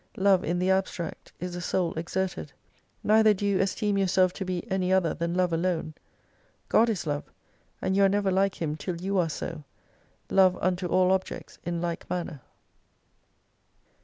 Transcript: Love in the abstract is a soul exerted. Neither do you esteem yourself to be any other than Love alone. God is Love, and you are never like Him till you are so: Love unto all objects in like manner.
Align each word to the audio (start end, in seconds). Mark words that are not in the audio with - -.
Love 0.17 0.43
in 0.43 0.57
the 0.57 0.71
abstract 0.71 1.31
is 1.39 1.55
a 1.55 1.61
soul 1.61 1.93
exerted. 1.93 2.53
Neither 3.03 3.35
do 3.35 3.45
you 3.45 3.59
esteem 3.59 3.99
yourself 3.99 4.33
to 4.33 4.43
be 4.43 4.65
any 4.71 4.91
other 4.91 5.13
than 5.13 5.35
Love 5.35 5.53
alone. 5.53 5.93
God 6.69 6.89
is 6.89 7.05
Love, 7.05 7.25
and 7.83 7.95
you 7.95 8.03
are 8.03 8.09
never 8.09 8.31
like 8.31 8.59
Him 8.59 8.75
till 8.75 8.95
you 8.99 9.19
are 9.19 9.29
so: 9.29 9.63
Love 10.31 10.57
unto 10.59 10.87
all 10.87 11.11
objects 11.11 11.59
in 11.63 11.81
like 11.83 12.09
manner. 12.09 12.41